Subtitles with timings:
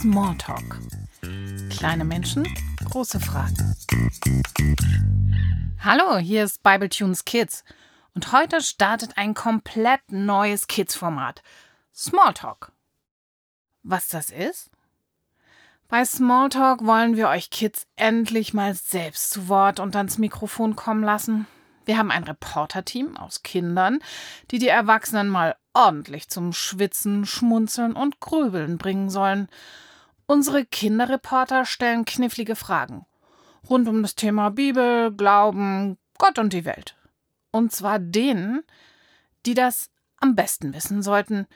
[0.00, 0.78] Smalltalk.
[1.70, 2.46] Kleine Menschen,
[2.84, 3.74] große Fragen.
[5.80, 7.64] Hallo, hier ist Bible Tunes Kids
[8.14, 11.42] und heute startet ein komplett neues Kids-Format.
[11.92, 12.70] Smalltalk.
[13.82, 14.70] Was das ist?
[15.88, 21.02] Bei Smalltalk wollen wir euch Kids endlich mal selbst zu Wort und ans Mikrofon kommen
[21.02, 21.48] lassen.
[21.88, 24.00] Wir haben ein Reporterteam aus Kindern,
[24.50, 29.48] die die Erwachsenen mal ordentlich zum Schwitzen, Schmunzeln und Grübeln bringen sollen.
[30.26, 33.06] Unsere Kinderreporter stellen knifflige Fragen
[33.70, 36.94] rund um das Thema Bibel, Glauben, Gott und die Welt.
[37.52, 38.64] Und zwar denen,
[39.46, 41.46] die das am besten wissen sollten.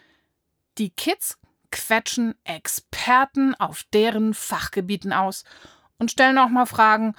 [0.79, 1.39] Die Kids
[1.71, 5.45] quetschen Experten auf deren Fachgebieten aus
[5.99, 7.15] und stellen auch mal Fragen,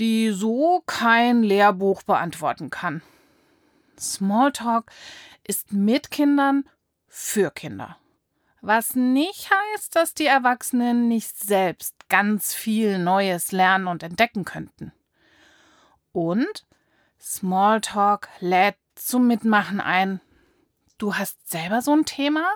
[0.00, 3.02] die so kein Lehrbuch beantworten kann.
[3.98, 4.90] Smalltalk
[5.46, 6.64] ist mit Kindern
[7.06, 7.98] für Kinder.
[8.62, 14.92] Was nicht heißt, dass die Erwachsenen nicht selbst ganz viel Neues lernen und entdecken könnten.
[16.12, 16.66] Und
[17.20, 20.20] Smalltalk lädt zum Mitmachen ein.
[20.98, 22.46] Du hast selber so ein Thema,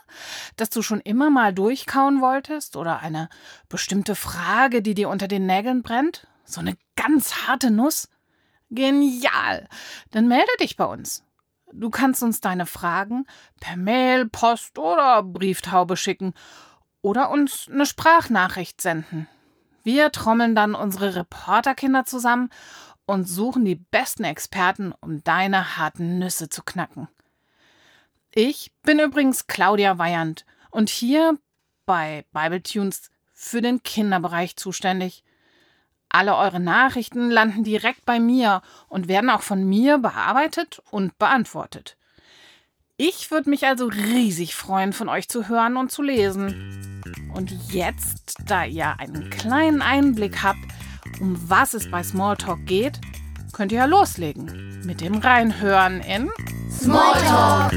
[0.56, 3.28] das du schon immer mal durchkauen wolltest oder eine
[3.68, 6.26] bestimmte Frage, die dir unter den Nägeln brennt?
[6.44, 8.08] So eine ganz harte Nuss?
[8.70, 9.68] Genial!
[10.10, 11.24] Dann melde dich bei uns.
[11.72, 13.26] Du kannst uns deine Fragen
[13.60, 16.34] per Mail, Post oder Brieftaube schicken
[17.02, 19.28] oder uns eine Sprachnachricht senden.
[19.82, 22.50] Wir trommeln dann unsere Reporterkinder zusammen
[23.06, 27.08] und suchen die besten Experten, um deine harten Nüsse zu knacken.
[28.30, 31.38] Ich bin übrigens Claudia Weyand und hier
[31.86, 35.22] bei Bible Tunes für den Kinderbereich zuständig.
[36.14, 41.96] Alle eure Nachrichten landen direkt bei mir und werden auch von mir bearbeitet und beantwortet.
[42.96, 47.02] Ich würde mich also riesig freuen, von euch zu hören und zu lesen.
[47.34, 50.60] Und jetzt, da ihr einen kleinen Einblick habt,
[51.20, 53.00] um was es bei Smalltalk geht,
[53.52, 56.30] könnt ihr ja loslegen mit dem Reinhören in
[56.70, 57.72] Smalltalk.